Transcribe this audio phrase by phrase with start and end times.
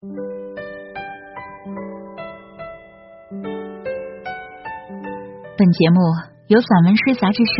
[0.00, 0.06] 本
[5.72, 5.98] 节目
[6.46, 7.52] 由散文诗杂志社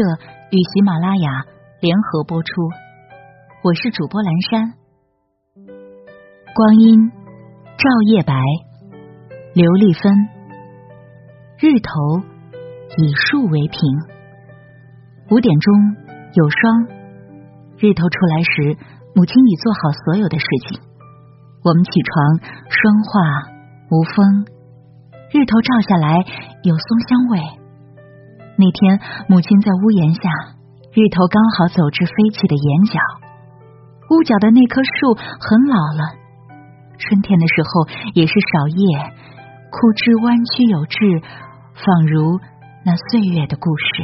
[0.52, 1.46] 与喜马拉雅
[1.80, 2.48] 联合播出，
[3.64, 4.74] 我是主播蓝山。
[6.54, 8.40] 光阴照夜白，
[9.54, 10.28] 刘丽芬。
[11.58, 11.90] 日头
[12.98, 13.80] 以树为屏。
[15.32, 15.74] 五点钟
[16.34, 16.86] 有霜，
[17.78, 18.78] 日头出来时，
[19.16, 20.87] 母亲已做好所有的事情。
[21.64, 22.38] 我们起床，
[22.70, 23.10] 霜化
[23.90, 24.46] 无风，
[25.32, 26.24] 日头照下来
[26.62, 27.40] 有松香味。
[28.56, 30.20] 那天，母亲在屋檐下，
[30.92, 32.98] 日头刚好走至飞起的眼角。
[34.10, 36.16] 屋角的那棵树很老了，
[36.98, 39.12] 春天的时候也是少叶，
[39.70, 41.22] 枯枝弯曲有致，
[41.74, 42.40] 仿如
[42.84, 44.02] 那岁月的故事。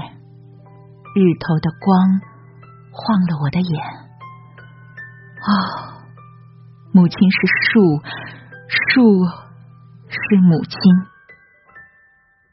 [1.14, 2.20] 日头的光
[2.90, 3.80] 晃了我的眼。
[5.40, 5.52] 哦，
[6.94, 7.36] 母亲是
[7.72, 7.98] 树，
[8.70, 9.26] 树
[10.06, 10.78] 是母亲。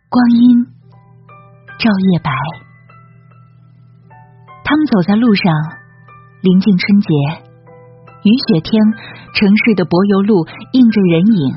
[0.09, 0.65] 光阴。
[1.77, 2.31] 照夜白，
[4.63, 5.53] 他们走在路上，
[6.41, 7.07] 临近春节，
[8.23, 8.81] 雨雪天，
[9.35, 11.53] 城市的柏油路映着人影，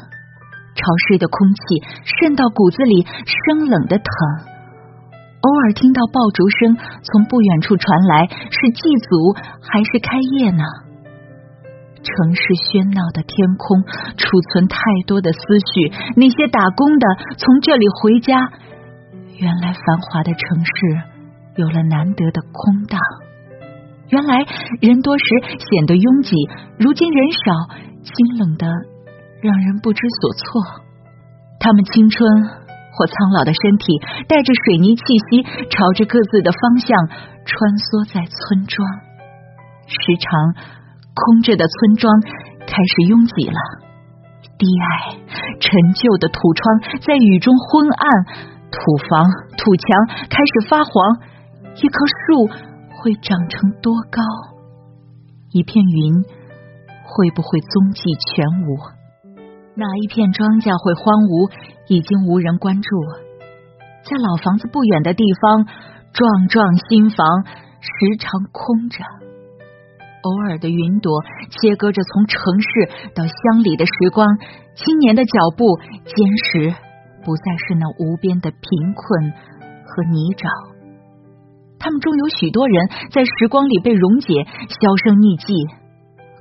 [0.75, 1.61] 潮湿的空气
[2.05, 3.07] 渗到骨子里，
[3.49, 4.07] 生冷的疼。
[5.41, 9.33] 偶尔听到爆竹声从不远处传来，是祭祖
[9.73, 10.65] 还是开业呢？
[12.05, 13.81] 城市喧闹的天空
[14.21, 15.41] 储存太多的思
[15.73, 15.89] 绪，
[16.21, 17.05] 那些打工的
[17.41, 18.37] 从这里回家。
[19.41, 20.71] 原来繁华的城市
[21.57, 23.01] 有了难得的空荡，
[24.13, 24.45] 原来
[24.85, 25.25] 人多时
[25.59, 26.37] 显得拥挤，
[26.79, 27.51] 如今人少，
[28.05, 28.69] 清冷的
[29.43, 30.85] 让人不知所措。
[31.59, 36.95] 他们青春或苍老的身体带着水泥气息，朝着各自的方向
[37.45, 38.87] 穿梭在村庄。
[39.87, 40.31] 时常
[41.15, 42.21] 空着的村庄
[42.67, 43.59] 开始拥挤了，
[44.59, 45.17] 低矮
[45.61, 48.55] 陈旧的土窗在雨中昏暗。
[48.75, 49.87] 土房、土墙
[50.29, 50.91] 开始发黄，
[51.77, 51.95] 一棵
[52.27, 52.49] 树
[52.99, 54.21] 会长成多高？
[55.53, 56.25] 一片云
[57.05, 58.77] 会不会踪迹全无？
[59.77, 61.53] 哪一片庄稼会荒芜，
[61.87, 62.89] 已经无人关注？
[64.03, 65.65] 在老房子不远的地方，
[66.13, 67.47] 幢幢新房
[67.79, 68.99] 时常空着，
[70.25, 72.69] 偶尔的云朵切割着从城市
[73.15, 74.27] 到乡里的时光，
[74.75, 76.17] 青年的脚步坚
[76.51, 76.75] 实。
[77.25, 78.61] 不再是那无边的贫
[78.95, 80.45] 困和泥沼，
[81.79, 85.55] 他们中有许多人在时光里被溶解，销声匿迹。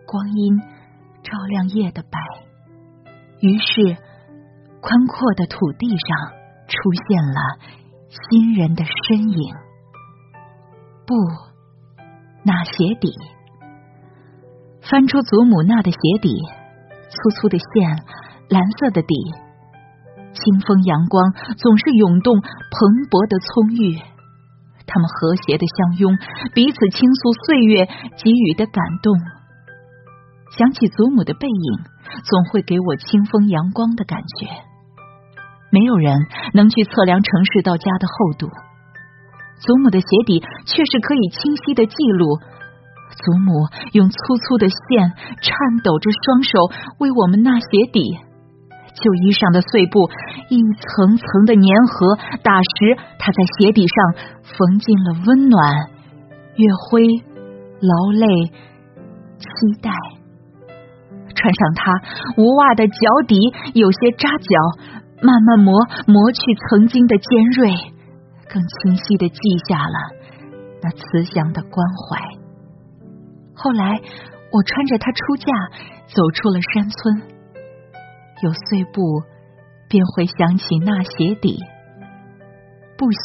[0.06, 0.60] 光阴
[1.24, 2.20] 照亮夜的白，
[3.40, 3.96] 于是
[4.82, 6.36] 宽阔的土地上
[6.68, 6.76] 出
[7.08, 7.40] 现了
[8.12, 9.56] 新人的身影。
[11.08, 11.16] 不，
[12.44, 13.08] 那鞋底，
[14.90, 16.36] 翻出祖母那的鞋底，
[17.10, 17.90] 粗粗的线，
[18.50, 19.16] 蓝色的底。
[20.34, 22.50] 清风阳光总是涌动蓬
[23.08, 23.96] 勃的葱郁，
[24.86, 26.18] 他们和谐的相拥，
[26.54, 27.86] 彼此倾诉岁月
[28.18, 29.14] 给予的感动。
[30.58, 31.70] 想起祖母的背影，
[32.26, 34.50] 总会给我清风阳光的感觉。
[35.72, 38.50] 没有人能去测量城市到家的厚度，
[39.62, 42.38] 祖母的鞋底却是可以清晰的记录。
[43.14, 45.54] 祖母用粗粗的线，颤
[45.84, 46.60] 抖着双手
[47.00, 48.18] 为我们纳鞋底。
[48.94, 50.10] 旧衣上的碎布，
[50.50, 55.90] 一层层的粘合，打时她在鞋底上缝进了温暖、
[56.56, 57.08] 月辉、
[57.82, 58.28] 劳累、
[59.40, 59.48] 期
[59.82, 59.90] 待。
[61.34, 61.92] 穿上它，
[62.38, 62.94] 无袜的脚
[63.28, 63.36] 底
[63.74, 64.48] 有些扎脚，
[65.24, 65.74] 慢慢磨
[66.06, 67.72] 磨去曾经的尖锐，
[68.48, 69.96] 更清晰的记下了
[70.84, 72.43] 那慈祥的关怀。
[73.56, 74.02] 后来，
[74.52, 75.46] 我穿着它出嫁，
[76.08, 77.22] 走出了山村。
[78.42, 79.24] 有碎布，
[79.88, 81.58] 便会想起那鞋底。
[82.98, 83.18] 布鞋，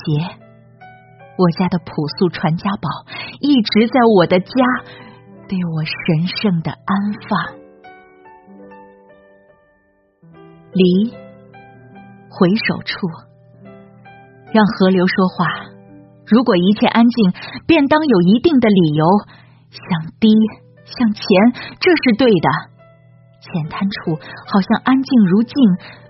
[1.37, 2.89] 我家的朴素传家宝，
[3.41, 4.55] 一直在我的家，
[5.49, 7.59] 对我神圣的安放。
[10.73, 11.11] 离，
[12.31, 13.09] 回首处，
[14.53, 15.47] 让河流说话。
[16.27, 17.33] 如果一切安静，
[17.67, 19.05] 便当有一定的理由。
[19.71, 20.29] 想低，
[20.85, 21.23] 向前，
[21.81, 22.49] 这是对的。
[23.41, 25.55] 浅滩处好像安静如镜，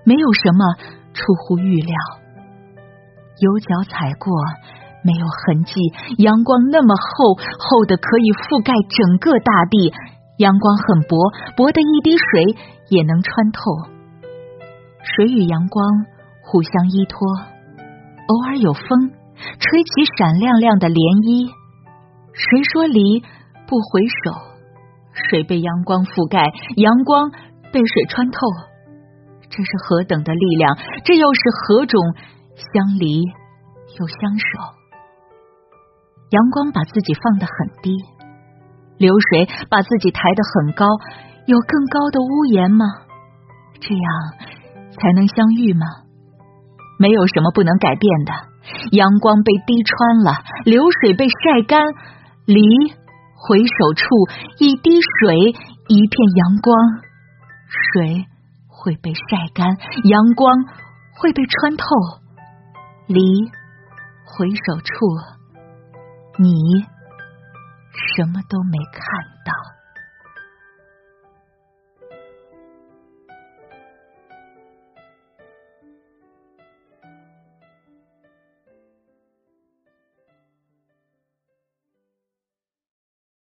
[0.04, 0.64] 没有什么
[1.12, 1.94] 出乎预料。
[3.40, 4.32] 有脚踩过，
[5.04, 5.74] 没有痕迹。
[6.18, 9.92] 阳光那么厚，厚的可以覆盖整个大地。
[10.38, 11.18] 阳光很薄，
[11.56, 12.56] 薄的一滴水
[12.88, 13.60] 也能穿透。
[15.02, 15.84] 水与阳光
[16.42, 17.18] 互相依托，
[18.26, 19.10] 偶尔有风
[19.58, 21.50] 吹起闪亮亮的涟漪。
[22.34, 23.22] 谁说离
[23.68, 24.32] 不回首？
[25.12, 26.40] 水被阳光覆盖，
[26.80, 27.28] 阳光
[27.68, 28.38] 被水穿透，
[29.50, 30.72] 这是何等的力量？
[31.04, 32.00] 这又是何种
[32.56, 33.20] 相离
[34.00, 34.46] 又相守？
[36.30, 37.92] 阳光把自己放得很低，
[38.96, 40.86] 流水把自己抬得很高，
[41.44, 42.86] 有更高的屋檐吗？
[43.80, 44.06] 这样
[44.96, 45.84] 才能相遇吗？
[46.98, 48.32] 没有什么不能改变的。
[48.92, 51.80] 阳光被滴穿了，流水被晒干，
[52.46, 52.62] 离
[53.40, 54.04] 回首处，
[54.58, 55.36] 一滴水，
[55.86, 56.76] 一片阳光，
[57.70, 58.26] 水
[58.66, 60.52] 会被晒干，阳光
[61.14, 61.84] 会被穿透，
[63.06, 63.22] 离
[64.24, 64.92] 回首处，
[66.38, 66.50] 你
[68.16, 69.02] 什么都没看
[69.46, 69.77] 到。